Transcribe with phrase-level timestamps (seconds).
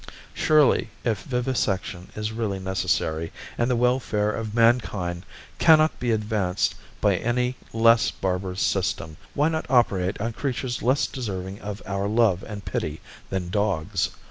[0.33, 5.23] Surely if vivisection is really necessary, and the welfare of mankind
[5.59, 11.61] cannot be advanced by any less barbarous system, why not operate on creatures less deserving
[11.61, 14.09] of our love and pity than dogs?